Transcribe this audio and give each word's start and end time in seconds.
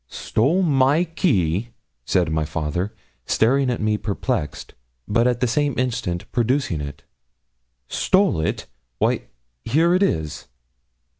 'Stole 0.07 0.63
my 0.63 1.03
key!' 1.03 1.69
said 2.05 2.31
my 2.31 2.43
father, 2.43 2.91
staring 3.27 3.69
at 3.69 3.79
me 3.79 3.97
perplexed, 3.99 4.73
but 5.07 5.27
at 5.27 5.41
the 5.41 5.45
same 5.47 5.77
instant 5.77 6.25
producing 6.31 6.81
it. 6.81 7.03
'Stole 7.87 8.39
it! 8.41 8.65
Why 8.97 9.25
here 9.63 9.93
it 9.93 10.01
is!' 10.01 10.47